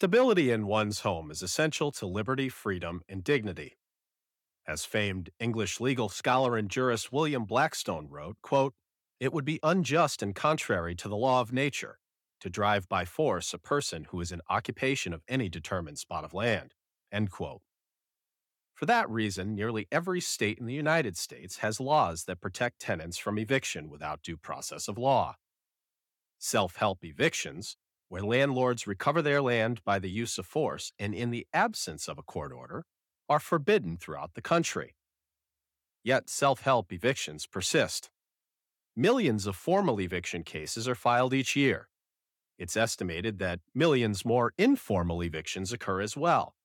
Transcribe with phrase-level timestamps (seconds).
[0.00, 3.76] Stability in one's home is essential to liberty, freedom, and dignity.
[4.64, 8.74] As famed English legal scholar and jurist William Blackstone wrote, quote,
[9.18, 11.98] It would be unjust and contrary to the law of nature
[12.38, 16.32] to drive by force a person who is in occupation of any determined spot of
[16.32, 16.74] land.
[17.10, 17.62] End quote.
[18.74, 23.18] For that reason, nearly every state in the United States has laws that protect tenants
[23.18, 25.34] from eviction without due process of law.
[26.38, 27.76] Self help evictions,
[28.08, 32.18] where landlords recover their land by the use of force and in the absence of
[32.18, 32.84] a court order,
[33.28, 34.94] are forbidden throughout the country.
[36.02, 38.10] Yet self help evictions persist.
[38.96, 41.88] Millions of formal eviction cases are filed each year.
[42.58, 46.56] It's estimated that millions more informal evictions occur as well.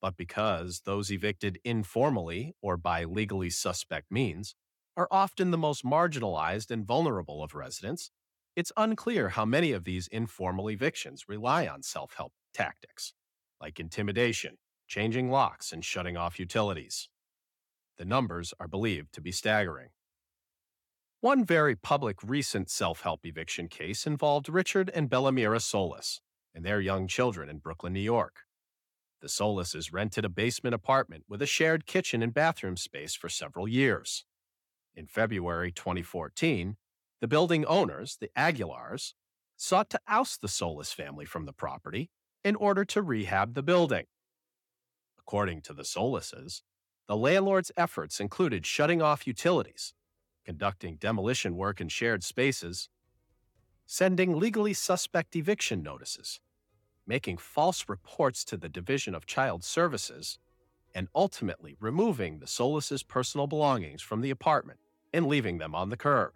[0.00, 4.54] But because those evicted informally or by legally suspect means
[4.96, 8.10] are often the most marginalized and vulnerable of residents,
[8.56, 13.12] it's unclear how many of these informal evictions rely on self help tactics,
[13.60, 14.56] like intimidation,
[14.88, 17.10] changing locks, and shutting off utilities.
[17.98, 19.90] The numbers are believed to be staggering.
[21.20, 26.20] One very public recent self help eviction case involved Richard and Bellamira Solis
[26.54, 28.40] and their young children in Brooklyn, New York.
[29.20, 33.68] The Solises rented a basement apartment with a shared kitchen and bathroom space for several
[33.68, 34.24] years.
[34.94, 36.76] In February 2014,
[37.20, 39.14] the building owners, the Aguilars,
[39.56, 42.10] sought to oust the Solis family from the property
[42.44, 44.04] in order to rehab the building.
[45.18, 46.62] According to the Solises,
[47.08, 49.94] the landlord's efforts included shutting off utilities,
[50.44, 52.88] conducting demolition work in shared spaces,
[53.86, 56.40] sending legally suspect eviction notices,
[57.06, 60.38] making false reports to the Division of Child Services,
[60.94, 64.80] and ultimately removing the Solis's personal belongings from the apartment
[65.12, 66.32] and leaving them on the curb.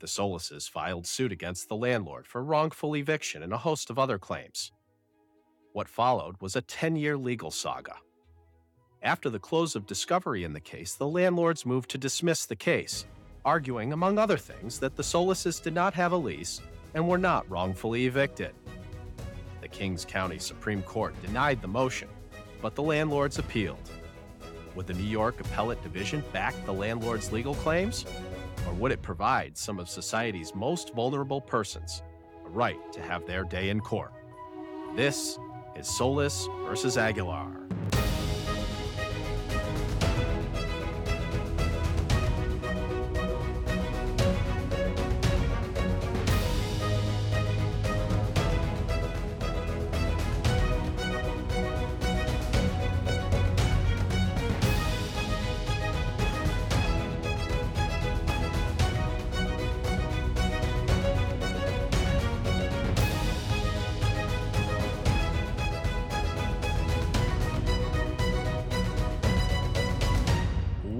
[0.00, 4.18] The Solises filed suit against the landlord for wrongful eviction and a host of other
[4.18, 4.72] claims.
[5.74, 7.96] What followed was a 10 year legal saga.
[9.02, 13.04] After the close of discovery in the case, the landlords moved to dismiss the case,
[13.44, 16.62] arguing, among other things, that the Solises did not have a lease
[16.94, 18.54] and were not wrongfully evicted.
[19.60, 22.08] The Kings County Supreme Court denied the motion,
[22.62, 23.90] but the landlords appealed.
[24.74, 28.06] Would the New York Appellate Division back the landlord's legal claims?
[28.66, 32.02] Or would it provide some of society's most vulnerable persons
[32.44, 34.12] a right to have their day in court?
[34.96, 35.38] This
[35.76, 37.59] is Solis versus Aguilar.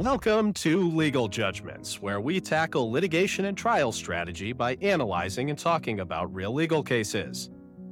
[0.00, 6.00] Welcome to Legal Judgments, where we tackle litigation and trial strategy by analyzing and talking
[6.00, 7.50] about real legal cases.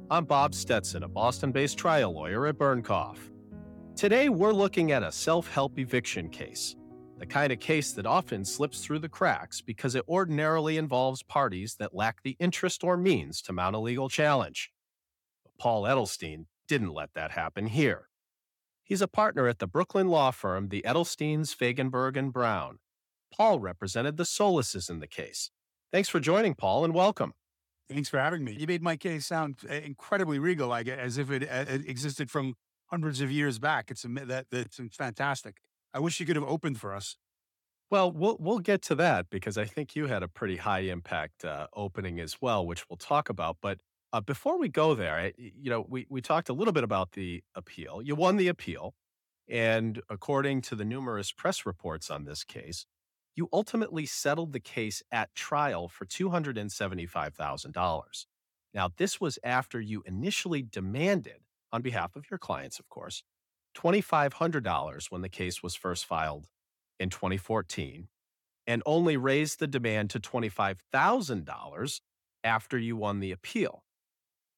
[0.09, 3.19] I'm Bob Stetson, a Boston based trial lawyer at Bernkopf.
[3.95, 6.75] Today, we're looking at a self help eviction case,
[7.19, 11.75] the kind of case that often slips through the cracks because it ordinarily involves parties
[11.77, 14.71] that lack the interest or means to mount a legal challenge.
[15.43, 18.08] But Paul Edelstein didn't let that happen here.
[18.89, 22.79] He's a partner at the Brooklyn law firm, the Edelsteins, Faegenburg, and Brown.
[23.31, 25.51] Paul represented the Solises in the case.
[25.91, 27.33] Thanks for joining, Paul, and welcome.
[27.87, 28.53] Thanks for having me.
[28.53, 32.31] You made my case sound uh, incredibly regal, like as if it, uh, it existed
[32.31, 32.55] from
[32.87, 33.91] hundreds of years back.
[33.91, 35.57] It's that that's fantastic.
[35.93, 37.15] I wish you could have opened for us.
[37.91, 41.45] Well, we'll we'll get to that because I think you had a pretty high impact
[41.45, 43.57] uh, opening as well, which we'll talk about.
[43.61, 47.11] But uh, before we go there, you know, we, we talked a little bit about
[47.11, 48.01] the appeal.
[48.01, 48.95] You won the appeal.
[49.47, 52.85] And according to the numerous press reports on this case,
[53.35, 58.25] you ultimately settled the case at trial for $275,000.
[58.73, 63.23] Now, this was after you initially demanded, on behalf of your clients, of course,
[63.77, 66.47] $2,500 when the case was first filed
[66.99, 68.07] in 2014,
[68.67, 72.01] and only raised the demand to $25,000
[72.43, 73.83] after you won the appeal.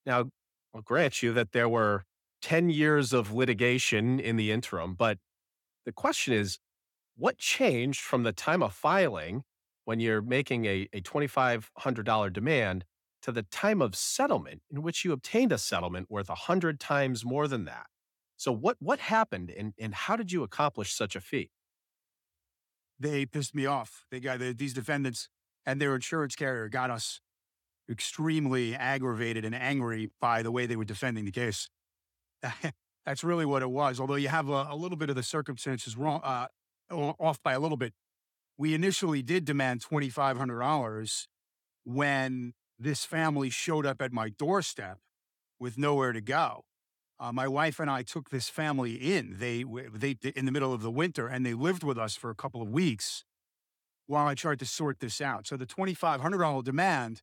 [0.06, 0.30] Now,
[0.74, 2.06] I'll grant you that there were
[2.42, 5.20] 10 years of litigation in the interim, but
[5.86, 6.60] the question is
[7.16, 9.44] what changed from the time of filing
[9.86, 12.86] when you're making a, a $2,500 demand
[13.22, 17.48] to the time of settlement in which you obtained a settlement worth 100 times more
[17.48, 17.88] than that?
[18.38, 21.52] So, what, what happened and, and how did you accomplish such a feat?
[23.00, 24.06] They pissed me off.
[24.10, 25.30] They got these defendants
[25.66, 27.22] and their insurance carrier got us
[27.90, 31.70] extremely aggravated and angry by the way they were defending the case.
[33.06, 34.00] That's really what it was.
[34.00, 36.48] Although you have a, a little bit of the circumstances wrong, uh,
[36.92, 37.94] off by a little bit.
[38.58, 41.28] We initially did demand $2,500
[41.84, 45.00] when this family showed up at my doorstep
[45.60, 46.66] with nowhere to go.
[47.20, 49.38] Uh, my wife and I took this family in.
[49.38, 49.64] They,
[49.94, 52.62] they, in the middle of the winter, and they lived with us for a couple
[52.62, 53.24] of weeks
[54.08, 55.46] while I tried to sort this out.
[55.48, 57.22] So the $2,500 demand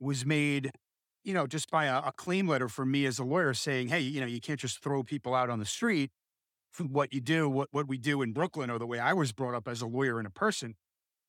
[0.00, 0.72] was made,
[1.24, 4.00] you know, just by a, a claim letter from me as a lawyer saying, hey,
[4.00, 6.10] you know, you can't just throw people out on the street.
[6.78, 9.54] What you do, what, what we do in Brooklyn, or the way I was brought
[9.54, 10.76] up as a lawyer and a person,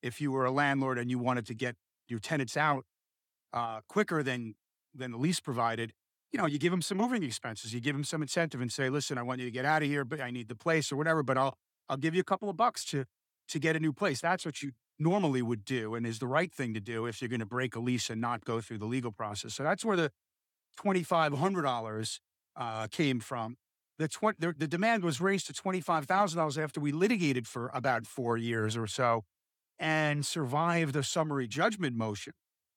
[0.04, 1.76] if you were a landlord and you wanted to get
[2.08, 2.86] your tenants out
[3.54, 4.56] uh, quicker than
[4.94, 5.94] than the lease provided,
[6.32, 7.74] you know, you give them some moving expenses.
[7.74, 9.88] You give them some incentive and say, listen, I want you to get out of
[9.88, 11.58] here, but I need the place or whatever, but I'll
[11.88, 13.06] I'll give you a couple of bucks to
[13.48, 14.22] to get a new place.
[14.22, 17.30] That's what you normally would do and is the right thing to do if you're
[17.30, 19.56] going to break a lease and not go through the legal process.
[19.56, 20.12] So that's where the
[20.84, 22.20] $2,500
[22.56, 23.58] uh, came from.
[23.98, 28.38] The, tw- the, the demand was raised to $25,000 after we litigated for about four
[28.38, 29.24] years or so
[29.78, 32.34] and survived a summary judgment motion.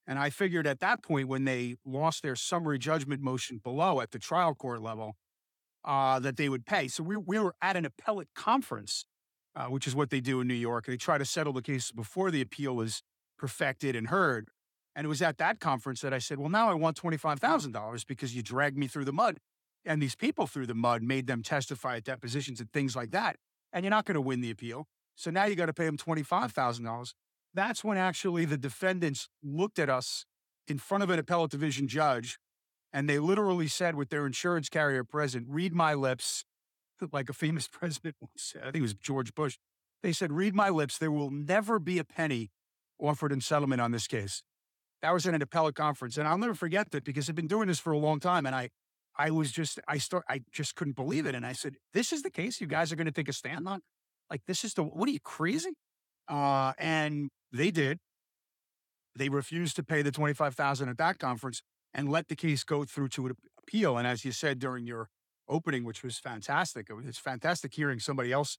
[0.07, 4.11] And I figured at that point, when they lost their summary judgment motion below at
[4.11, 5.17] the trial court level,
[5.85, 6.89] uh, that they would pay.
[6.89, 9.05] So we, we were at an appellate conference
[9.55, 10.87] uh, which is what they do in New York.
[10.87, 13.03] They try to settle the case before the appeal is
[13.39, 14.49] perfected and heard.
[14.95, 18.35] And it was at that conference that I said, well, now I want $25,000 because
[18.35, 19.39] you dragged me through the mud.
[19.85, 23.37] And these people through the mud made them testify at depositions and things like that.
[23.73, 24.87] And you're not going to win the appeal.
[25.17, 27.15] So now you got to pay them $25,000.
[27.55, 30.25] That's when actually the defendants looked at us
[30.69, 32.39] in front of an appellate division judge
[32.93, 36.45] and they literally said with their insurance carrier present, read my lips
[37.13, 39.59] like a famous president once said, I think it was George Bush.
[40.03, 42.51] They said, read my lips, there will never be a penny
[42.99, 44.43] offered in settlement on this case.
[45.01, 46.17] That was in an appellate conference.
[46.17, 48.47] And I'll never forget that because I've been doing this for a long time.
[48.47, 48.71] And I,
[49.17, 51.35] I was just, I start, I just couldn't believe it.
[51.35, 53.67] And I said, this is the case you guys are going to take a stand
[53.67, 53.81] on?
[54.31, 55.71] Like, this is the, what are you crazy?
[56.29, 57.99] Uh, and they did.
[59.17, 61.63] They refused to pay the 25,000 at that conference
[61.93, 63.99] and let the case go through to an appeal.
[63.99, 65.09] And as you said during your
[65.49, 66.89] opening, which was fantastic.
[66.91, 68.59] It was fantastic hearing somebody else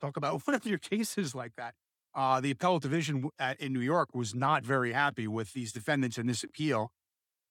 [0.00, 1.74] talk about one of your cases like that.
[2.14, 6.16] Uh, the appellate division at, in New York was not very happy with these defendants
[6.16, 6.90] in this appeal,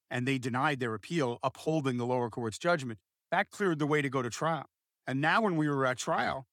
[0.10, 2.98] and they denied their appeal, upholding the lower court's judgment.
[3.30, 4.66] That cleared the way to go to trial.
[5.06, 6.48] And now, when we were at trial,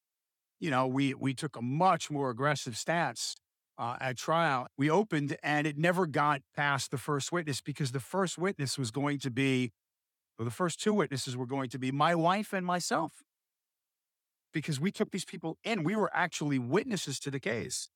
[0.61, 3.35] you know, we we took a much more aggressive stance
[3.79, 4.67] uh, at trial.
[4.77, 8.91] We opened, and it never got past the first witness because the first witness was
[8.91, 9.73] going to be
[10.43, 13.23] well, the first two witnesses were going to be my wife and myself
[14.53, 15.85] because we took these people in.
[15.85, 17.91] We were actually witnesses to the case,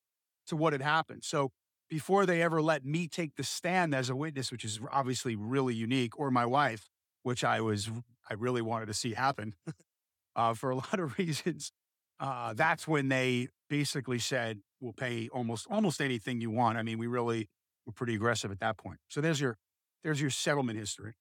[0.47, 1.25] to what had happened.
[1.25, 1.51] So
[1.91, 5.75] before they ever let me take the stand as a witness, which is obviously really
[5.75, 6.89] unique, or my wife,
[7.25, 7.91] which I was,
[8.31, 9.55] I really wanted to see happen
[10.37, 11.73] uh, for a lot of reasons.
[12.21, 16.99] Uh, that's when they basically said, "We'll pay almost almost anything you want." I mean,
[16.99, 17.49] we really
[17.87, 19.01] were pretty aggressive at that point.
[19.09, 19.59] So there's your
[20.05, 21.15] there's your settlement history.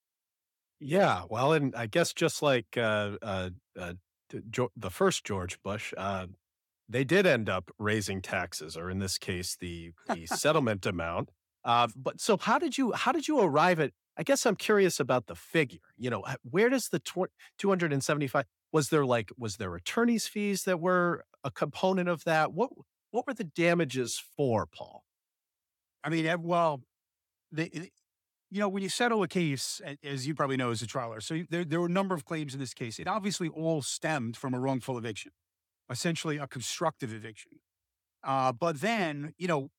[0.79, 3.49] Yeah, well, and I guess just like uh, uh,
[3.79, 3.93] uh,
[4.75, 6.27] the first George Bush, uh,
[6.89, 11.31] they did end up raising taxes, or in this case, the the settlement amount.
[11.63, 13.91] Uh, but so, how did you how did you arrive at?
[14.17, 15.79] I guess I'm curious about the figure.
[15.97, 18.45] You know, where does the tw- 275?
[18.73, 22.53] Was there like was there attorney's fees that were a component of that?
[22.53, 22.71] What
[23.11, 25.03] what were the damages for, Paul?
[26.03, 26.81] I mean, well,
[27.51, 27.91] the
[28.51, 31.43] you know, when you settle a case, as you probably know as a trialer, so
[31.49, 32.99] there, there were a number of claims in this case.
[32.99, 35.31] It obviously all stemmed from a wrongful eviction,
[35.89, 37.53] essentially a constructive eviction.
[38.23, 39.69] Uh, but then, you know,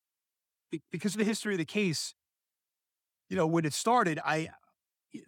[0.91, 2.15] because of the history of the case,
[3.29, 4.49] you know, when it started, I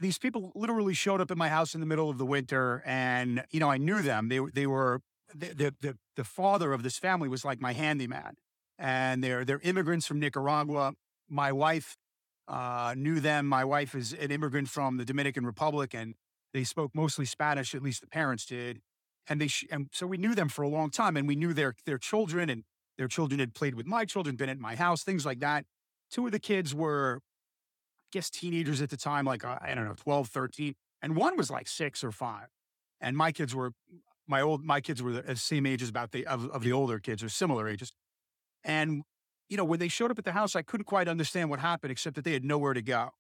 [0.01, 3.45] these people literally showed up at my house in the middle of the winter, and
[3.51, 4.29] you know, I knew them.
[4.29, 5.01] They they were
[5.35, 8.35] the the the father of this family was like my handyman,
[8.79, 10.93] and they're they're immigrants from Nicaragua.
[11.29, 11.97] My wife
[12.49, 13.47] uh, knew them.
[13.47, 16.15] My wife is an immigrant from the Dominican Republic, and
[16.53, 17.75] they spoke mostly Spanish.
[17.75, 18.81] At least the parents did,
[19.29, 21.53] and they sh- and so we knew them for a long time, and we knew
[21.53, 22.65] their their children, and
[22.97, 25.67] their children had played with my children, been at my house, things like that.
[26.11, 29.85] Two of the kids were, I guess, teenagers at the time, like uh, I don't
[29.85, 32.49] know, 12, 13, and one was like six or five,
[33.01, 33.73] and my kids were
[34.27, 36.99] my old my kids were the same age as about the of, of the older
[36.99, 37.93] kids or similar ages,
[38.65, 39.03] and
[39.49, 41.91] you know, when they showed up at the house, I couldn't quite understand what happened,
[41.91, 43.11] except that they had nowhere to go.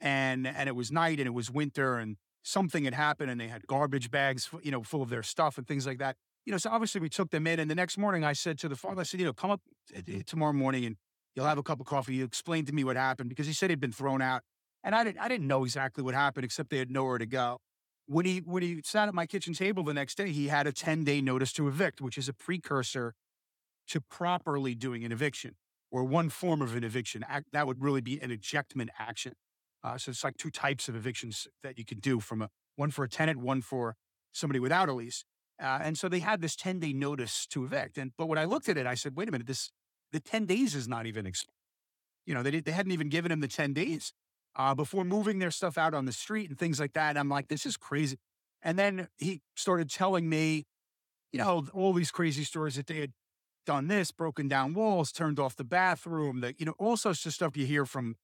[0.00, 3.48] And and it was night and it was winter and something had happened and they
[3.48, 6.16] had garbage bags, you know, full of their stuff and things like that.
[6.44, 7.58] You know, so obviously we took them in.
[7.58, 9.62] And the next morning I said to the father, I said, you know, come up
[9.94, 10.96] eh, eh, tomorrow morning and
[11.34, 12.16] you'll have a cup of coffee.
[12.16, 14.42] You explain to me what happened because he said he'd been thrown out.
[14.82, 17.58] And I didn't, I didn't know exactly what happened, except they had nowhere to go.
[18.06, 20.72] When he, when he sat at my kitchen table the next day, he had a
[20.72, 23.14] 10 day notice to evict, which is a precursor
[23.88, 25.54] to properly doing an eviction
[25.94, 27.24] or one form of an eviction.
[27.52, 29.34] That would really be an ejectment action.
[29.84, 32.90] Uh, so it's like two types of evictions that you could do from a one
[32.90, 33.94] for a tenant, one for
[34.32, 35.24] somebody without a lease.
[35.62, 37.96] Uh, and so they had this 10 day notice to evict.
[37.96, 39.70] And but when I looked at it, I said, wait a minute, this
[40.10, 41.54] the 10 days is not even expired.
[42.26, 44.12] You know, they, they hadn't even given him the 10 days
[44.56, 47.16] uh, before moving their stuff out on the street and things like that.
[47.16, 48.16] I'm like, this is crazy.
[48.62, 50.64] And then he started telling me,
[51.32, 53.12] you know, all these crazy stories that they had
[53.64, 57.32] done this, broken down walls, turned off the bathroom, that, you know, all sorts of
[57.32, 58.16] stuff you hear from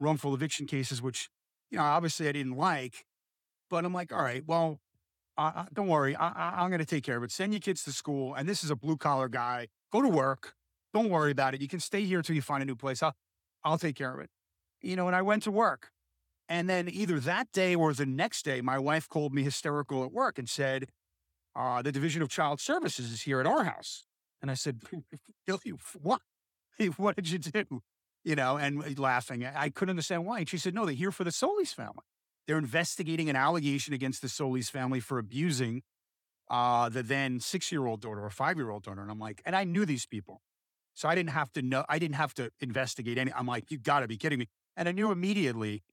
[0.00, 1.28] wrongful eviction cases, which,
[1.70, 3.04] you know, obviously I didn't like.
[3.70, 4.80] But I'm like, all right, well,
[5.36, 7.32] uh, don't worry, I, am going to take care of it.
[7.32, 8.34] Send your kids to school.
[8.34, 9.68] And this is a blue collar guy.
[9.92, 10.54] Go to work.
[10.92, 11.60] Don't worry about it.
[11.60, 13.02] You can stay here until you find a new place.
[13.02, 13.14] I'll,
[13.64, 14.30] I'll take care of it.
[14.80, 15.90] You know, and I went to work.
[16.48, 20.12] And then either that day or the next day, my wife called me hysterical at
[20.12, 20.88] work and said,
[21.56, 24.04] uh, the Division of Child Services is here at our house.
[24.44, 24.82] And I said,
[26.02, 26.20] what?
[26.98, 27.80] What did you do?
[28.24, 29.46] You know, and laughing.
[29.46, 30.40] I couldn't understand why.
[30.40, 32.04] And she said, no, they're here for the Solis family.
[32.46, 35.82] They're investigating an allegation against the Solis family for abusing
[36.50, 39.00] uh, the then six year old daughter or five year old daughter.
[39.00, 40.42] And I'm like, and I knew these people.
[40.92, 43.32] So I didn't have to know, I didn't have to investigate any.
[43.32, 44.48] I'm like, you got to be kidding me.
[44.76, 45.84] And I knew immediately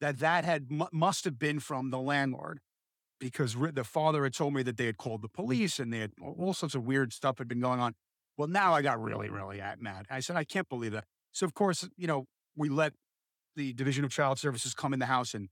[0.00, 2.60] that that had must have been from the landlord
[3.20, 6.12] because the father had told me that they had called the police and they had
[6.20, 7.94] all sorts of weird stuff had been going on.
[8.36, 10.06] Well, now I got really, really mad.
[10.10, 11.04] I said, I can't believe that.
[11.30, 12.24] So, of course, you know,
[12.56, 12.94] we let
[13.54, 15.48] the Division of Child Services come in the house and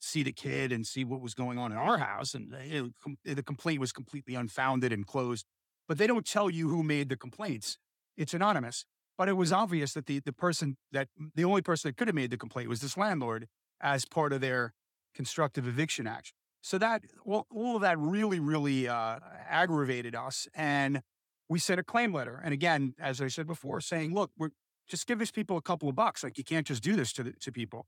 [0.00, 2.34] see the kid and see what was going on in our house.
[2.34, 2.92] And it,
[3.24, 5.46] the complaint was completely unfounded and closed.
[5.88, 7.78] But they don't tell you who made the complaints.
[8.16, 8.84] It's anonymous.
[9.16, 12.14] But it was obvious that the, the person that the only person that could have
[12.16, 13.46] made the complaint was this landlord
[13.80, 14.74] as part of their
[15.14, 16.34] constructive eviction action.
[16.64, 20.48] So that all, all of that really, really uh, aggravated us.
[20.54, 21.02] And
[21.46, 22.40] we sent a claim letter.
[22.42, 24.48] And again, as I said before, saying, look, we're
[24.88, 26.24] just give these people a couple of bucks.
[26.24, 27.84] Like you can't just do this to, the, to people.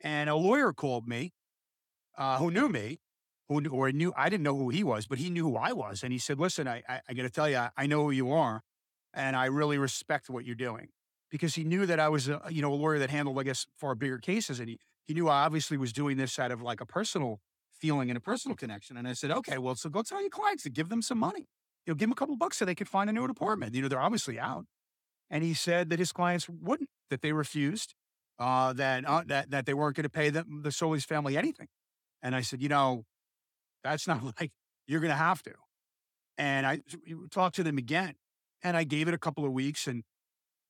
[0.00, 1.32] And a lawyer called me
[2.16, 3.00] uh, who knew me,
[3.48, 6.04] who or knew I didn't know who he was, but he knew who I was,
[6.04, 8.30] and he said, "Listen, I I, I got to tell you, I know who you
[8.32, 8.62] are,
[9.12, 10.88] and I really respect what you're doing."
[11.30, 13.66] Because he knew that I was, a, you know, a lawyer that handled, I guess,
[13.76, 16.80] far bigger cases, and he he knew I obviously was doing this out of like
[16.80, 17.40] a personal
[17.82, 18.96] feeling and a personal connection.
[18.96, 21.48] And I said, okay, well, so go tell your clients to give them some money.
[21.84, 23.74] You know, give them a couple bucks so they could find a new apartment.
[23.74, 24.66] You know, they're obviously out.
[25.28, 27.94] And he said that his clients wouldn't, that they refused,
[28.38, 31.68] uh, that uh, that that they weren't going to pay them, the Solis family anything.
[32.22, 33.04] And I said, you know,
[33.82, 34.52] that's not like
[34.86, 35.54] you're going to have to.
[36.38, 36.80] And I
[37.30, 38.14] talked to them again.
[38.62, 40.04] And I gave it a couple of weeks and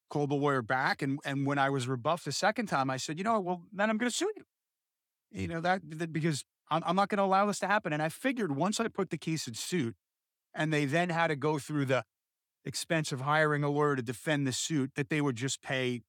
[0.09, 1.03] called the lawyer back.
[1.03, 3.91] And, and when I was rebuffed the second time, I said, you know, well, then
[3.91, 4.45] I'm going to sue you.
[5.31, 7.93] You know, that, that because I'm, I'm not going to allow this to happen.
[7.93, 9.95] And I figured once I put the case in suit
[10.55, 12.05] and they then had to go through the
[12.65, 16.01] expense of hiring a lawyer to defend the suit, that they would just pay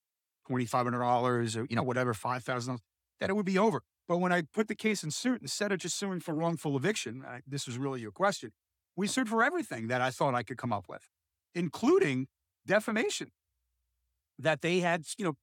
[0.49, 2.79] $2,500 or, you know, whatever, $5,000,
[3.19, 3.81] that it would be over.
[4.07, 7.23] But when I put the case in suit, instead of just suing for wrongful eviction,
[7.27, 8.51] I, this was really your question,
[8.95, 11.09] we sued for everything that I thought I could come up with,
[11.53, 12.27] including
[12.65, 13.31] defamation.
[14.39, 15.33] That they had, you know,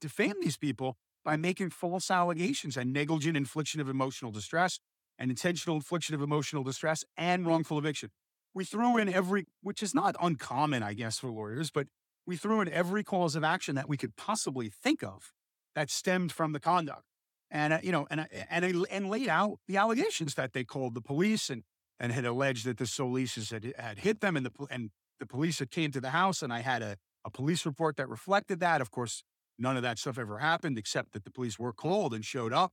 [0.00, 4.78] defamed these people by making false allegations and negligent infliction of emotional distress
[5.18, 8.10] and intentional infliction of emotional distress and wrongful eviction.
[8.54, 11.88] We threw in every, which is not uncommon, I guess, for lawyers, but
[12.26, 15.32] we threw in every cause of action that we could possibly think of
[15.74, 17.04] that stemmed from the conduct
[17.50, 21.00] and uh, you know, and and and laid out the allegations that they called the
[21.00, 21.62] police and
[22.00, 25.58] and had alleged that the Solises had had hit them, and the and the police
[25.58, 28.80] had came to the house, and I had a a police report that reflected that.
[28.80, 29.22] Of course,
[29.58, 32.72] none of that stuff ever happened, except that the police were called and showed up,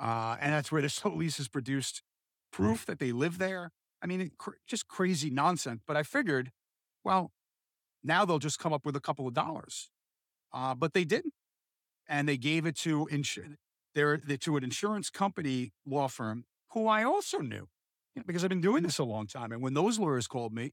[0.00, 2.02] uh, and that's where the Solises produced
[2.52, 3.70] proof that they live there.
[4.02, 5.80] I mean, cr- just crazy nonsense.
[5.86, 6.50] But I figured,
[7.04, 7.32] well,
[8.02, 9.90] now they'll just come up with a couple of dollars,
[10.52, 11.32] uh, but they didn't,
[12.06, 13.08] and they gave it to
[13.94, 17.68] they're, they're to an insurance company law firm who I also knew
[18.14, 19.52] you know, because I've been doing this a long time.
[19.52, 20.72] And when those lawyers called me,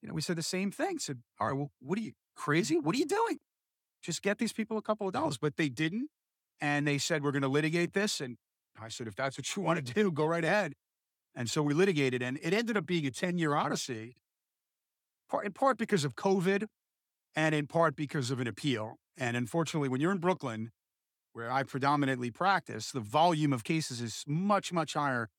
[0.00, 0.98] you know, we said the same thing.
[0.98, 2.78] Said, "All right, well, what are you crazy?
[2.78, 3.38] What are you doing?
[4.02, 6.08] Just get these people a couple of dollars." But they didn't,
[6.60, 8.20] and they said we're going to litigate this.
[8.20, 8.36] And
[8.80, 10.74] I said, if that's what you want to do, go right ahead.
[11.34, 14.16] And so we litigated, and it ended up being a ten-year odyssey,
[15.44, 16.66] in part because of COVID,
[17.34, 18.96] and in part because of an appeal.
[19.16, 20.70] And unfortunately, when you're in Brooklyn,
[21.32, 25.30] where I predominantly practice, the volume of cases is much, much higher,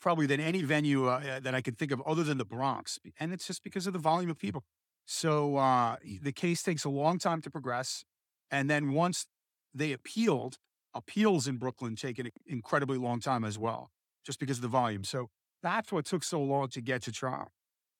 [0.00, 2.98] probably than any venue uh, that I could think of other than the Bronx.
[3.18, 4.64] And it's just because of the volume of people.
[5.06, 8.04] So uh, the case takes a long time to progress.
[8.50, 9.26] And then once
[9.72, 10.58] they appealed,
[10.94, 13.90] appeals in Brooklyn take an incredibly long time as well,
[14.24, 15.04] just because of the volume.
[15.04, 15.28] So
[15.62, 17.48] that's what took so long to get to trial.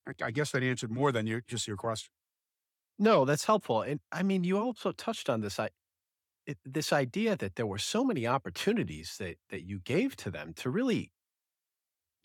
[0.06, 2.10] I, I guess that answered more than your, just your question.
[2.98, 3.82] No, that's helpful.
[3.82, 5.60] And I mean, you also touched on this.
[5.60, 5.70] I,
[6.46, 10.54] it, this idea that there were so many opportunities that that you gave to them
[10.54, 11.10] to really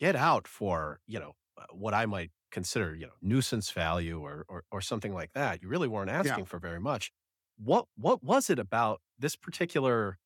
[0.00, 4.44] get out for you know uh, what I might consider you know nuisance value or
[4.48, 5.62] or, or something like that.
[5.62, 6.44] You really weren't asking yeah.
[6.44, 7.10] for very much.
[7.58, 10.18] What what was it about this particular?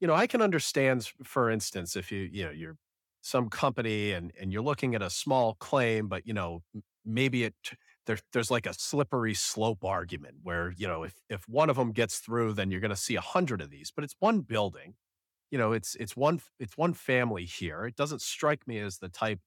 [0.00, 2.76] You know, I can understand, for instance, if you you know you're
[3.20, 6.62] some company and and you're looking at a small claim, but you know
[7.04, 7.54] maybe it
[8.06, 11.92] there, there's like a slippery slope argument where you know if if one of them
[11.92, 13.92] gets through, then you're going to see a hundred of these.
[13.94, 14.94] But it's one building,
[15.50, 17.84] you know, it's it's one it's one family here.
[17.84, 19.40] It doesn't strike me as the type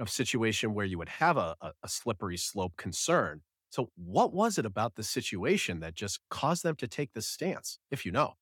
[0.00, 3.42] of situation where you would have a, a, a slippery slope concern.
[3.70, 7.78] So, what was it about the situation that just caused them to take this stance,
[7.90, 8.34] if you know?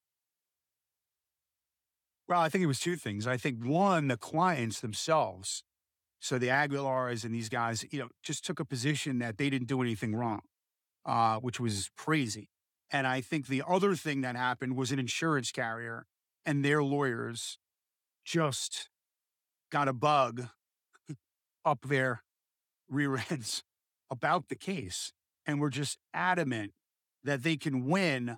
[2.29, 3.27] Well, I think it was two things.
[3.27, 5.65] I think one, the clients themselves
[6.21, 9.69] so the Aguilars and these guys, you know, just took a position that they didn't
[9.69, 10.41] do anything wrong,
[11.07, 12.49] uh, which was crazy.
[12.91, 16.07] And I think the other thing that happened was an insurance carrier
[16.45, 17.59] and their lawyers
[18.25, 18.89] just
[19.71, 20.49] got a bug
[21.69, 22.23] up their
[22.89, 23.63] rear ends
[24.11, 25.13] about the case
[25.47, 26.73] and were just adamant
[27.25, 28.37] that they can win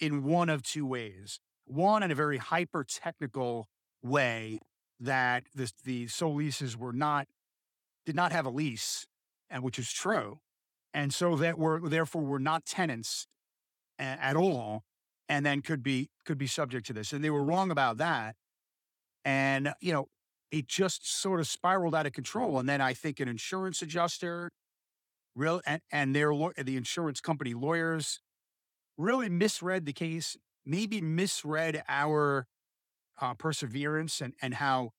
[0.00, 1.40] in one of two ways.
[1.64, 3.68] One, in a very hyper technical
[4.02, 4.60] way
[5.00, 7.28] that the, the Solises were not,
[8.04, 9.06] did not have a lease,
[9.48, 10.40] and which is true.
[10.92, 13.26] And so that were, therefore, were not tenants
[13.98, 14.84] at all,
[15.28, 17.12] and then could be, could be subject to this.
[17.12, 18.36] And they were wrong about that.
[19.24, 20.08] And, you know,
[20.50, 22.58] it just sort of spiraled out of control.
[22.58, 24.50] And then I think an insurance adjuster,
[25.34, 28.20] real, and, and their, the insurance company lawyers
[28.96, 32.46] really misread the case, maybe misread our
[33.20, 34.90] uh, perseverance and, and how,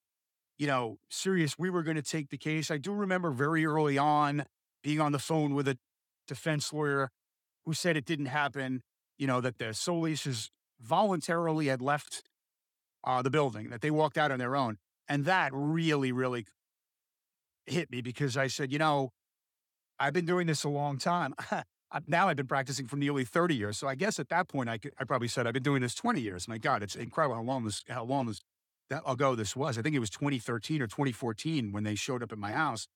[0.58, 2.70] you know, serious we were going to take the case.
[2.70, 4.46] I do remember very early on
[4.84, 5.77] being on the phone with a
[6.27, 7.09] defense lawyer
[7.66, 8.81] who said it didn't happen,
[9.18, 10.50] you know, that the Solis
[10.81, 12.24] voluntarily had left
[13.03, 14.77] uh, the building, that they walked out on their own.
[15.09, 16.45] And that really, really
[17.65, 19.11] hit me because I said, you know,
[20.00, 21.33] I've been doing this a long time.
[22.07, 23.77] now I've been practicing for nearly 30 years.
[23.77, 25.95] So I guess at that point, I, could, I probably said I've been doing this
[25.95, 26.48] 20 years.
[26.48, 28.41] My God, it's incredible how long this, how long this,
[28.89, 29.77] that ago this was.
[29.77, 32.87] I think it was 2013 or 2014 when they showed up at my house.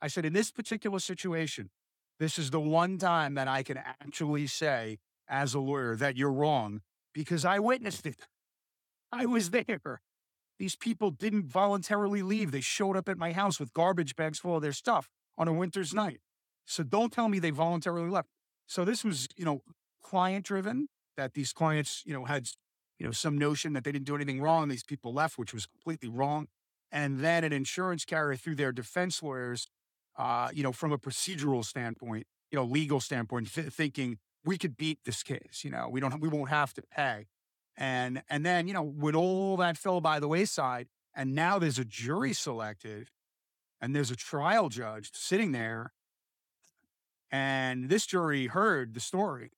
[0.00, 1.70] I said, in this particular situation,
[2.18, 6.32] this is the one time that I can actually say as a lawyer that you're
[6.32, 6.80] wrong
[7.14, 8.26] because I witnessed it.
[9.10, 10.00] I was there.
[10.62, 12.52] These people didn't voluntarily leave.
[12.52, 15.52] They showed up at my house with garbage bags full of their stuff on a
[15.52, 16.20] winter's night.
[16.66, 18.28] So don't tell me they voluntarily left.
[18.68, 19.62] So this was, you know,
[20.04, 22.46] client driven that these clients, you know, had,
[23.00, 24.68] you know, some notion that they didn't do anything wrong.
[24.68, 26.46] These people left, which was completely wrong.
[26.92, 29.66] And then an insurance carrier through their defense lawyers,
[30.16, 34.76] uh, you know, from a procedural standpoint, you know, legal standpoint, th- thinking we could
[34.76, 35.62] beat this case.
[35.64, 37.26] You know, we don't, we won't have to pay.
[37.76, 41.78] And and then you know when all that fell by the wayside, and now there's
[41.78, 43.08] a jury selected,
[43.80, 45.92] and there's a trial judge sitting there
[47.32, 49.52] and this jury heard the story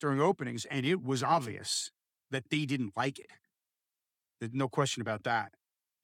[0.00, 1.92] during openings, and it was obvious
[2.32, 3.30] that they didn't like it.
[4.40, 5.52] There's no question about that.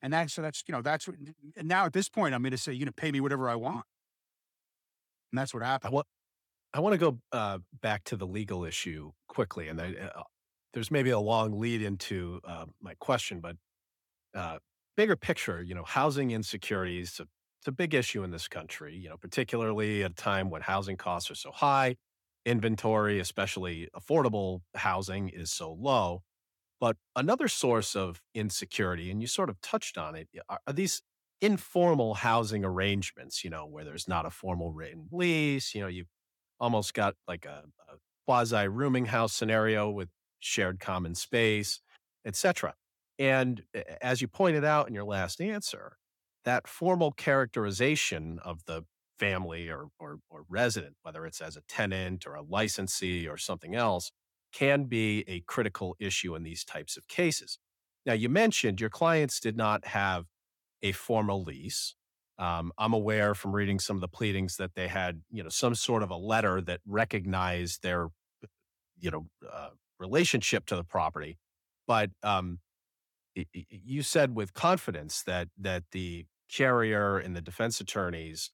[0.01, 1.17] And that's so that's you know that's what.
[1.61, 3.85] Now at this point, I'm going to say going to pay me whatever I want,
[5.31, 5.91] and that's what happened.
[5.91, 6.07] I want,
[6.73, 10.23] I want to go uh, back to the legal issue quickly, and I, uh,
[10.73, 13.55] there's maybe a long lead into uh, my question, but
[14.35, 14.57] uh,
[14.97, 19.17] bigger picture, you know, housing insecurities, it's a big issue in this country, you know,
[19.17, 21.95] particularly at a time when housing costs are so high,
[22.45, 26.23] inventory, especially affordable housing, is so low.
[26.81, 31.01] But another source of insecurity, and you sort of touched on it, are, are these
[31.39, 35.73] informal housing arrangements, you know, where there's not a formal written lease.
[35.73, 36.09] You know, you've
[36.59, 40.09] almost got like a, a quasi rooming house scenario with
[40.43, 41.79] shared common space,
[42.25, 42.73] etc.
[43.19, 43.63] And
[44.01, 45.97] as you pointed out in your last answer,
[46.45, 48.83] that formal characterization of the
[49.19, 53.75] family or, or, or resident, whether it's as a tenant or a licensee or something
[53.75, 54.11] else,
[54.51, 57.57] can be a critical issue in these types of cases.
[58.05, 60.25] Now, you mentioned your clients did not have
[60.81, 61.95] a formal lease.
[62.37, 65.75] Um, I'm aware from reading some of the pleadings that they had, you know, some
[65.75, 68.09] sort of a letter that recognized their,
[68.99, 69.69] you know, uh,
[70.07, 71.37] relationship to the property.
[71.87, 72.59] But um,
[73.89, 78.51] you said with confidence that that the carrier and the defense attorneys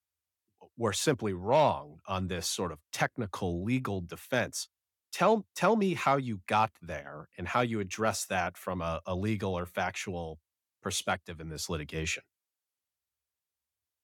[0.78, 4.70] were simply wrong on this sort of technical legal defense.
[5.12, 9.16] tell tell me how you got there and how you address that from a, a
[9.16, 10.40] legal or factual
[10.82, 12.24] perspective in this litigation.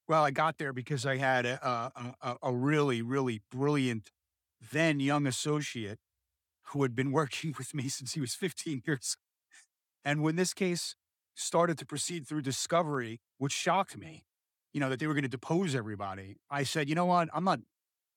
[0.07, 4.11] Well, I got there because I had a, a, a really, really brilliant
[4.71, 5.99] then young associate
[6.69, 9.17] who had been working with me since he was 15 years.
[10.03, 10.95] And when this case
[11.33, 14.25] started to proceed through discovery, which shocked me,
[14.73, 17.29] you know, that they were going to depose everybody, I said, you know what?
[17.33, 17.59] I'm not,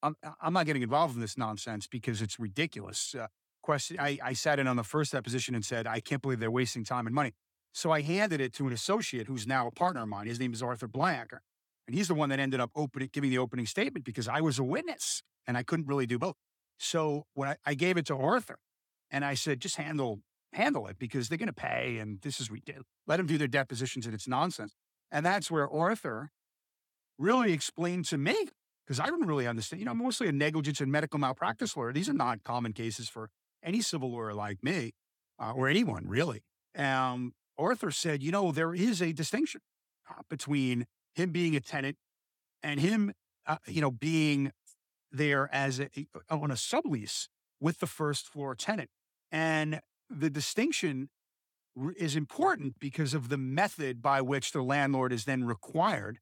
[0.03, 3.15] I'm, I'm not getting involved in this nonsense because it's ridiculous.
[3.15, 3.29] Uh,
[3.69, 3.99] question.
[4.01, 6.85] I, I sat in on the first deposition and said, I can't believe they're wasting
[6.85, 7.33] time and money.
[7.73, 10.27] So I handed it to an associate who's now a partner of mine.
[10.27, 11.33] His name is Arthur Blank.
[11.87, 14.59] And he's the one that ended up opening, giving the opening statement because I was
[14.59, 16.37] a witness and I couldn't really do both.
[16.79, 18.59] So when I, I gave it to Arthur
[19.11, 20.21] and I said, just handle,
[20.53, 22.87] handle it because they're going to pay and this is ridiculous.
[23.07, 24.75] Let them do their depositions and it's nonsense.
[25.11, 26.31] And that's where Arthur
[27.19, 28.37] really explained to me
[28.87, 29.81] because I didn't really understand.
[29.81, 31.93] You know, I'm mostly a negligence and medical malpractice lawyer.
[31.93, 33.29] These are not common cases for
[33.63, 34.93] any civil lawyer like me
[35.39, 36.43] uh, or anyone really.
[36.77, 39.61] Um, Arthur said, you know, there is a distinction
[40.09, 41.97] uh, between him being a tenant
[42.63, 43.13] and him,
[43.47, 44.53] uh, you know, being
[45.11, 45.89] there as a,
[46.31, 47.29] on a sublease
[47.61, 48.91] with the first floor tenant.
[49.31, 51.11] And the distinction
[51.97, 56.19] is important because of the method by which the landlord is then required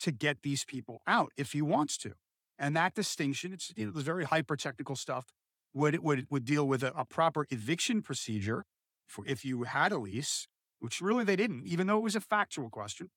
[0.00, 2.12] to get these people out if he wants to.
[2.58, 5.26] And that distinction, it's, you know, it's very hyper technical stuff,
[5.74, 8.64] would, would, would deal with a, a proper eviction procedure
[9.06, 10.48] for if you had a lease,
[10.80, 13.10] which really they didn't, even though it was a factual question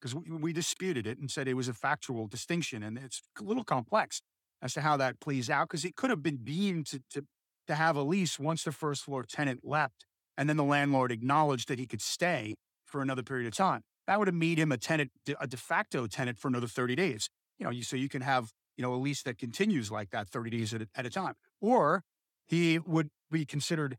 [0.00, 2.82] because we, we, disputed it and said it was a factual distinction.
[2.82, 4.22] And it's a little complex
[4.62, 7.24] as to how that plays out because it could have been deemed to, to,
[7.66, 10.06] to have a lease once the first floor tenant left
[10.40, 12.54] and then the landlord acknowledged that he could stay
[12.86, 13.82] for another period of time.
[14.06, 17.28] That would have made him a tenant, a de facto tenant for another 30 days.
[17.58, 20.28] You know, you, so you can have, you know, a lease that continues like that
[20.28, 21.34] 30 days at at a time.
[21.60, 22.04] Or
[22.46, 23.98] he would be considered,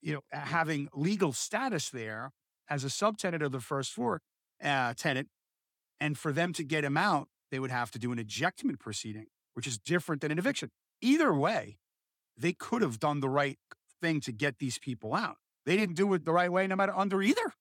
[0.00, 2.30] you know, having legal status there
[2.70, 4.20] as a subtenant of the first floor
[4.62, 5.28] uh, tenant.
[6.00, 9.26] And for them to get him out, they would have to do an ejectment proceeding,
[9.54, 10.70] which is different than an eviction.
[11.00, 11.78] Either way,
[12.36, 13.58] they could have done the right
[14.00, 15.36] thing to get these people out.
[15.64, 17.54] They didn't do it the right way, no matter under either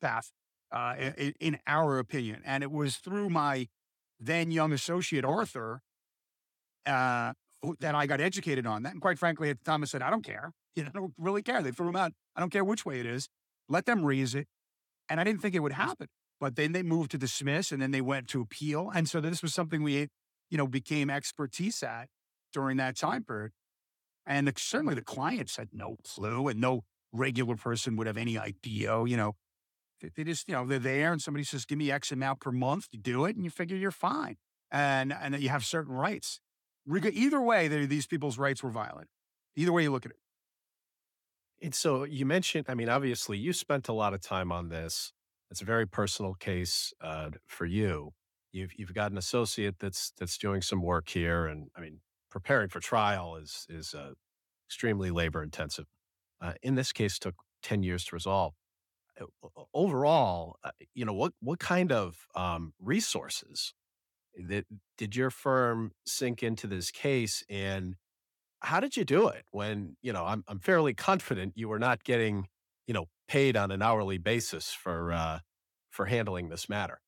[0.00, 0.32] path,
[0.72, 2.42] uh, in, in our opinion.
[2.44, 3.68] And it was through my
[4.18, 5.82] then young associate, Arthur,
[6.86, 7.32] uh,
[7.80, 8.92] that I got educated on that.
[8.92, 10.52] And quite frankly, at the time, I said, I don't care.
[10.76, 11.62] You know, I don't really care.
[11.62, 12.10] They threw him out.
[12.34, 13.28] I don't care which way it is.
[13.68, 14.48] Let them raise it.
[15.08, 16.08] And I didn't think it would happen.
[16.40, 18.90] But then they moved to dismiss and then they went to appeal.
[18.94, 20.08] And so this was something we,
[20.50, 22.08] you know, became expertise at
[22.52, 23.52] during that time period.
[24.26, 29.04] And certainly the clients had no clue and no regular person would have any idea,
[29.04, 29.34] you know,
[30.16, 32.88] they, just, you know, they're there and somebody says, give me X amount per month,
[32.90, 34.36] you do it and you figure you're fine.
[34.70, 36.40] And, and that you have certain rights.
[36.86, 39.08] Either way, these people's rights were violated.
[39.56, 40.18] Either way you look at it.
[41.62, 45.12] And so you mentioned, I mean, obviously you spent a lot of time on this.
[45.50, 48.12] It's a very personal case uh, for you.
[48.52, 52.68] You've you've got an associate that's that's doing some work here, and I mean, preparing
[52.68, 54.12] for trial is is uh,
[54.68, 55.86] extremely labor intensive.
[56.40, 58.54] Uh, in this case, took ten years to resolve.
[59.20, 59.26] Uh,
[59.74, 63.74] overall, uh, you know what what kind of um, resources
[64.48, 64.66] that
[64.98, 67.96] did your firm sink into this case, and
[68.60, 69.44] how did you do it?
[69.50, 72.46] When you know, I'm I'm fairly confident you were not getting
[72.86, 75.38] you know paid on an hourly basis for uh,
[75.90, 77.00] for handling this matter.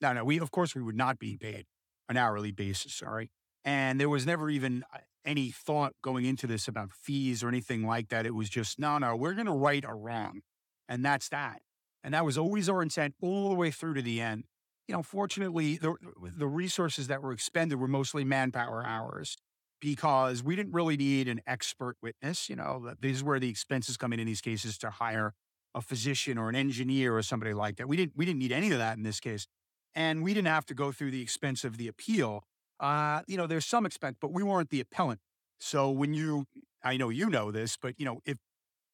[0.00, 1.66] No, no, we of course we would not be paid
[2.08, 2.94] an hourly basis.
[2.94, 3.30] Sorry,
[3.64, 7.86] and there was never even uh, any thought going into this about fees or anything
[7.86, 8.26] like that.
[8.26, 10.40] It was just no, no, we're going to right a wrong,
[10.88, 11.62] and that's that.
[12.04, 14.44] And that was always our intent all the way through to the end.
[14.86, 19.36] You know, fortunately, the, the resources that were expended were mostly manpower hours
[19.80, 22.48] because we didn't really need an expert witness.
[22.48, 25.34] You know, this is where the expenses come in in these cases to hire
[25.74, 27.88] a physician or an engineer or somebody like that.
[27.88, 29.46] We didn't we didn't need any of that in this case,
[29.94, 32.44] and we didn't have to go through the expense of the appeal.
[32.80, 35.20] Uh, you know, there's some expense, but we weren't the appellant.
[35.58, 36.44] So when you,
[36.82, 38.36] I know you know this, but you know, if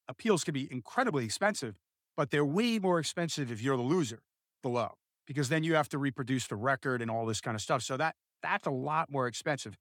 [0.07, 1.75] appeals can be incredibly expensive,
[2.15, 4.19] but they're way more expensive if you're the loser
[4.61, 4.93] below,
[5.27, 7.81] because then you have to reproduce the record and all this kind of stuff.
[7.83, 9.77] So that that's a lot more expensive.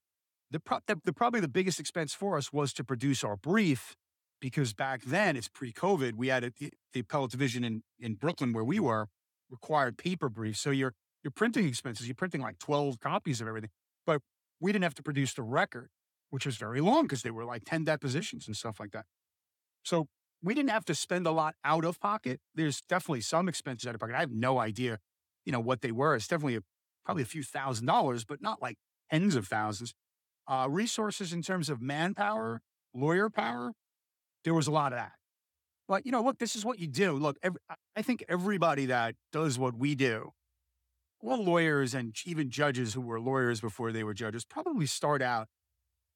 [0.53, 3.97] The, pro- the, the, probably the biggest expense for us was to produce our brief
[4.41, 6.15] because back then it's pre-COVID.
[6.15, 6.53] We had a,
[6.93, 9.09] the appellate division in, in Brooklyn where we were
[9.51, 10.61] required paper briefs.
[10.61, 13.71] So your your printing expenses, you're printing like 12 copies of everything.
[14.05, 14.23] But
[14.61, 15.89] we didn't have to produce the record,
[16.31, 19.05] which was very long because they were like 10 depositions and stuff like that.
[19.85, 20.09] So
[20.43, 22.41] we didn't have to spend a lot out of pocket.
[22.55, 24.17] There's definitely some expenses out of pocket.
[24.17, 24.99] I have no idea,
[25.45, 26.17] you know, what they were.
[26.17, 26.63] It's definitely a,
[27.05, 28.77] probably a few thousand dollars, but not like
[29.11, 29.95] tens of thousands.
[30.49, 32.63] Uh, resources in terms of manpower,
[32.95, 33.73] lawyer power,
[34.45, 35.13] there was a lot of that.
[35.89, 37.13] But, you know, look, this is what you do.
[37.13, 37.61] Look, every,
[37.97, 40.33] I think everybody that does what we do,
[41.21, 45.49] well, lawyers and even judges who were lawyers before they were judges, probably start out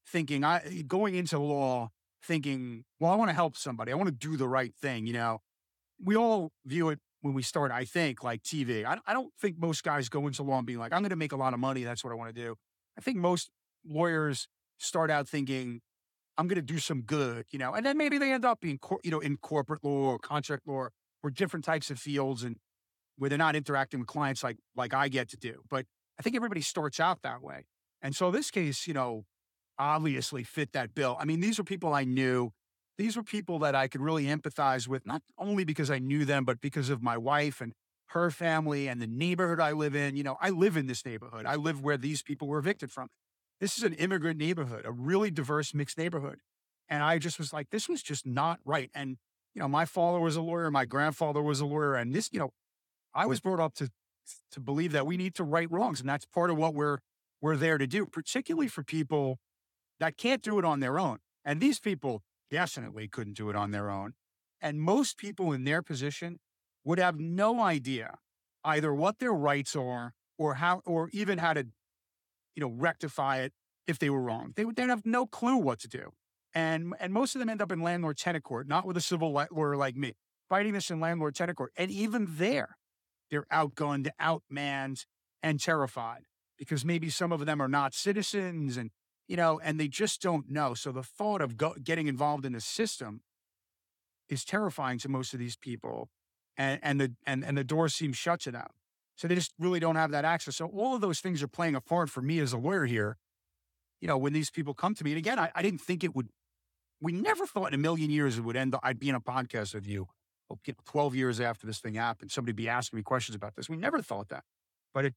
[0.07, 1.91] thinking, I going into law,
[2.23, 3.93] thinking, well, I want to help somebody.
[3.93, 5.07] I want to do the right thing.
[5.07, 5.39] You know,
[6.03, 8.85] we all view it when we start, I think, like TV.
[8.85, 11.17] I, I don't think most guys go into law and being like, I'm going to
[11.17, 11.85] make a lot of money.
[11.85, 12.57] That's what I want to do.
[12.99, 13.51] I think most
[13.89, 15.81] lawyers start out thinking,
[16.39, 18.79] I'm going to do some good, you know, and then maybe they end up being,
[18.79, 20.89] cor- you know, in corporate law or contract law
[21.23, 22.57] or different types of fields and
[23.17, 25.63] where they're not interacting with clients like, like I get to do.
[25.71, 25.87] But
[26.19, 27.65] I think everybody starts out that way.
[28.03, 29.25] And so this case, you know,
[29.79, 31.17] obviously fit that bill.
[31.19, 32.53] I mean, these were people I knew.
[32.99, 36.45] These were people that I could really empathize with, not only because I knew them,
[36.45, 37.73] but because of my wife and
[38.11, 40.17] her family and the neighborhood I live in.
[40.17, 41.45] You know, I live in this neighborhood.
[41.45, 43.09] I live where these people were evicted from.
[43.61, 46.41] This is an immigrant neighborhood, a really diverse, mixed neighborhood.
[46.89, 48.91] And I just was like, this was just not right.
[48.95, 49.17] And,
[49.55, 51.95] you know, my father was a lawyer, my grandfather was a lawyer.
[51.95, 52.51] And this, you know,
[53.15, 53.91] I was brought up to
[54.51, 56.01] to believe that we need to right wrongs.
[56.01, 56.99] And that's part of what we're
[57.41, 59.39] we're there to do, particularly for people
[60.01, 61.19] that can't do it on their own.
[61.45, 64.15] And these people definitely couldn't do it on their own.
[64.61, 66.39] And most people in their position
[66.85, 68.19] would have no idea
[68.65, 71.69] either what their rights are or how or even how to
[72.57, 73.53] you know, rectify it
[73.87, 74.53] if they were wrong.
[74.57, 76.11] They would have no clue what to do.
[76.55, 79.31] And, and most of them end up in landlord tenant court, not with a civil
[79.31, 80.15] lawyer like me,
[80.49, 81.73] fighting this in landlord tenant court.
[81.77, 82.79] And even there,
[83.31, 85.05] they're outgunned, outmanned,
[85.43, 86.23] and terrified
[86.59, 88.91] because maybe some of them are not citizens and,
[89.29, 90.73] you know, and they just don't know.
[90.73, 93.21] So the thought of go, getting involved in the system
[94.29, 96.09] is terrifying to most of these people.
[96.57, 98.69] And, and the and, and the door seems shut to them.
[99.17, 100.57] So they just really don't have that access.
[100.57, 103.17] So all of those things are playing a part for me as a lawyer here.
[104.01, 106.15] You know, when these people come to me, and again, I, I didn't think it
[106.15, 106.29] would,
[107.01, 109.21] we never thought in a million years it would end, up I'd be in a
[109.21, 110.09] podcast with you
[110.87, 113.69] 12 years after this thing happened, somebody be asking me questions about this.
[113.69, 114.45] We never thought that.
[114.95, 115.15] But it,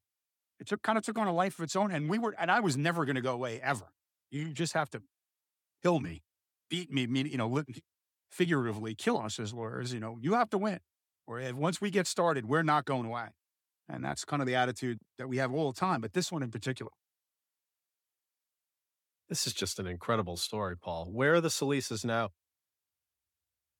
[0.59, 1.91] it took kind of took on a life of its own.
[1.91, 3.85] And we were, and I was never going to go away ever.
[4.31, 5.01] You just have to
[5.83, 6.23] kill me,
[6.69, 7.63] beat me, you know,
[8.29, 9.93] figuratively kill us as lawyers.
[9.93, 10.79] You know, you have to win.
[11.27, 13.29] Or if once we get started, we're not going away.
[13.89, 16.43] And that's kind of the attitude that we have all the time, but this one
[16.43, 16.91] in particular.
[19.29, 21.09] This is just an incredible story, Paul.
[21.11, 22.29] Where are the Solis's now?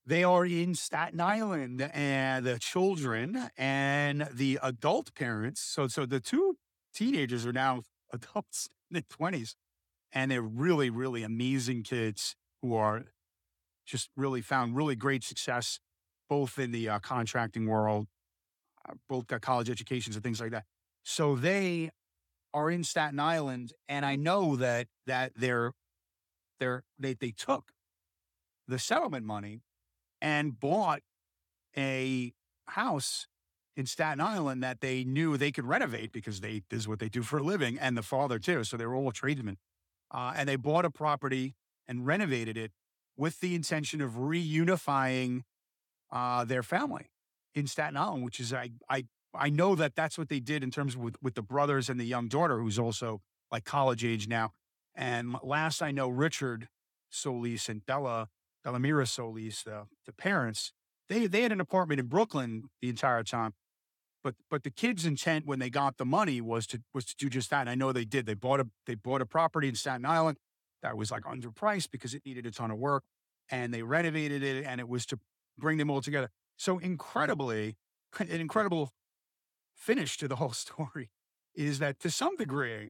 [0.05, 5.61] They are in Staten Island, and the children and the adult parents.
[5.61, 6.57] So, so the two
[6.95, 7.81] teenagers are now
[8.13, 9.55] adults in their twenties,
[10.11, 13.05] and they're really, really amazing kids who are
[13.85, 15.79] just really found really great success,
[16.27, 18.07] both in the uh, contracting world
[19.07, 20.65] both got college educations and things like that.
[21.03, 21.91] So they
[22.53, 25.73] are in Staten Island, and I know that that they're
[26.59, 27.71] they're they they took
[28.67, 29.61] the settlement money
[30.21, 31.01] and bought
[31.77, 32.33] a
[32.67, 33.27] house
[33.75, 37.09] in Staten Island that they knew they could renovate because they this is what they
[37.09, 38.63] do for a living, and the father too.
[38.63, 39.57] So they were all tradesmen,
[40.11, 41.55] uh, and they bought a property
[41.87, 42.71] and renovated it
[43.17, 45.41] with the intention of reunifying
[46.11, 47.09] uh, their family
[47.55, 50.71] in Staten Island, which is I I I know that that's what they did in
[50.71, 54.51] terms with, with the brothers and the young daughter who's also like college age now.
[54.95, 56.67] And last I know, Richard
[57.09, 58.29] Solis and Bella
[58.65, 60.73] Bellamira Solis, the, the parents,
[61.07, 63.53] they they had an apartment in Brooklyn the entire time.
[64.23, 67.29] But but the kids' intent when they got the money was to was to do
[67.29, 67.61] just that.
[67.61, 68.25] And I know they did.
[68.25, 70.37] They bought a they bought a property in Staten Island
[70.81, 73.03] that was like underpriced because it needed a ton of work,
[73.49, 75.19] and they renovated it, and it was to
[75.57, 76.29] bring them all together.
[76.59, 77.77] So incredibly,
[78.19, 78.91] an incredible
[79.75, 81.09] finish to the whole story
[81.55, 82.89] is that to some degree,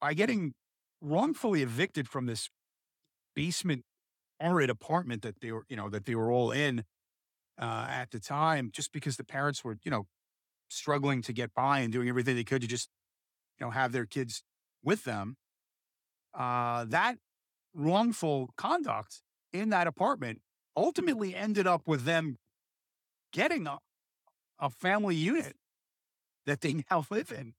[0.00, 0.54] by getting
[1.02, 2.48] wrongfully evicted from this
[3.36, 3.84] basement
[4.40, 6.84] horrid apartment that they were, you know, that they were all in
[7.60, 10.06] uh, at the time, just because the parents were, you know,
[10.70, 12.88] struggling to get by and doing everything they could to just,
[13.58, 14.42] you know, have their kids
[14.82, 15.36] with them.
[16.32, 17.16] Uh, that
[17.74, 20.40] wrongful conduct in that apartment
[20.76, 22.36] ultimately ended up with them
[23.32, 23.78] getting a,
[24.58, 25.56] a family unit
[26.46, 27.54] that they now live in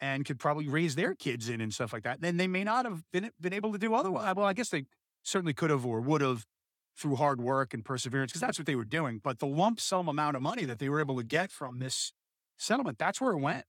[0.00, 2.20] and could probably raise their kids in and stuff like that.
[2.20, 4.28] Then they may not have been, been able to do otherwise.
[4.28, 4.84] Uh, well, I guess they
[5.22, 6.44] certainly could have or would have
[6.96, 9.20] through hard work and perseverance because that's what they were doing.
[9.22, 12.12] But the lump sum amount of money that they were able to get from this
[12.58, 13.64] settlement, that's where it went,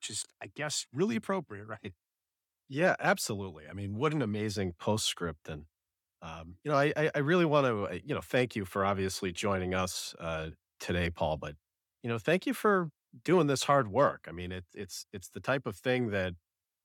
[0.00, 1.92] which is, I guess, really appropriate, right?
[2.68, 3.64] Yeah, absolutely.
[3.70, 5.64] I mean, what an amazing postscript and
[6.22, 9.32] um, you know, I, I really want to, uh, you know, thank you for obviously
[9.32, 10.50] joining us uh,
[10.80, 11.36] today, Paul.
[11.36, 11.54] But
[12.02, 12.90] you know, thank you for
[13.24, 14.26] doing this hard work.
[14.28, 16.34] I mean, it, it's it's the type of thing that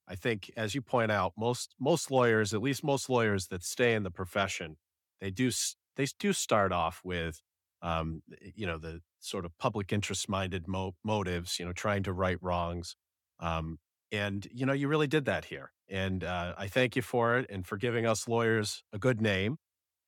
[0.08, 3.94] I think, as you point out, most most lawyers, at least most lawyers that stay
[3.94, 4.76] in the profession,
[5.20, 5.50] they do
[5.96, 7.40] they do start off with,
[7.82, 8.22] um,
[8.54, 12.38] you know, the sort of public interest minded mo- motives, you know, trying to right
[12.42, 12.96] wrongs,
[13.40, 13.78] um,
[14.12, 17.46] and you know, you really did that here, and uh, I thank you for it
[17.50, 19.56] and for giving us lawyers a good name,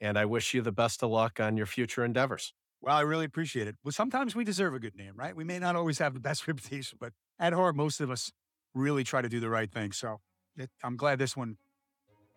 [0.01, 2.53] and I wish you the best of luck on your future endeavors.
[2.81, 3.77] Well, I really appreciate it.
[3.83, 5.35] Well, sometimes we deserve a good name, right?
[5.35, 8.31] We may not always have the best reputation, but at heart, most of us
[8.75, 9.93] really try to do the right thing.
[9.93, 10.21] So
[10.57, 11.57] it, I'm glad this one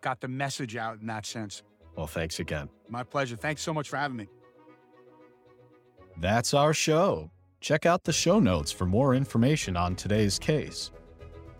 [0.00, 1.62] got the message out in that sense.
[1.96, 2.68] Well, thanks again.
[2.88, 3.36] My pleasure.
[3.36, 4.28] Thanks so much for having me.
[6.16, 7.30] That's our show.
[7.60, 10.90] Check out the show notes for more information on today's case.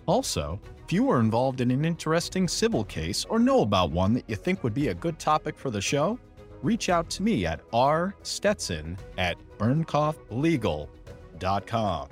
[0.09, 4.25] Also, if you were involved in an interesting civil case or know about one that
[4.27, 6.18] you think would be a good topic for the show,
[6.62, 12.09] reach out to me at rstetson at bernkopflegal.com.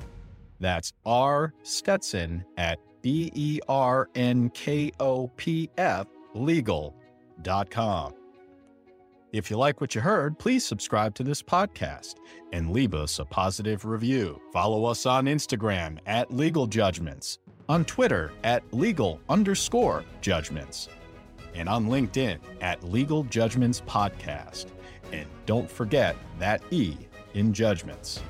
[0.61, 8.14] That's R Stetson at B E R N K O P F legal.com.
[9.32, 12.14] If you like what you heard, please subscribe to this podcast
[12.52, 14.40] and leave us a positive review.
[14.52, 20.88] Follow us on Instagram at Legal Judgements, on Twitter at legal underscore judgments,
[21.55, 24.66] and on LinkedIn at Legal Judgements Podcast.
[25.12, 26.96] And don't forget that E
[27.35, 28.20] in judgments.